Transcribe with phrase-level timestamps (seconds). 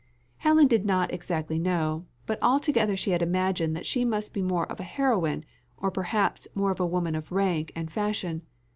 [0.37, 4.65] Helen did not exactly know, but altogether she had imagined that she must be more
[4.65, 5.45] of a heroine,
[5.77, 8.41] or perhaps more of a woman of rank and fashion.